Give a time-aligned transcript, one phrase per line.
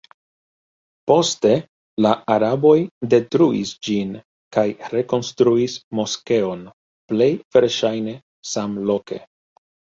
[1.09, 1.51] Poste
[2.05, 2.73] la araboj
[3.11, 4.17] detruis ĝin
[4.59, 6.67] kaj rekonstruis moskeon
[7.13, 8.21] plej verŝajne
[8.57, 9.25] samloke.